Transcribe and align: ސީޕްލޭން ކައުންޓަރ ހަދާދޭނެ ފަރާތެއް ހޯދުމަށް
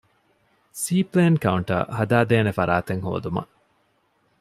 ސީޕްލޭން 0.81 1.37
ކައުންޓަރ 1.43 1.79
ހަދާދޭނެ 1.97 2.51
ފަރާތެއް 2.57 3.03
ހޯދުމަށް 3.05 3.51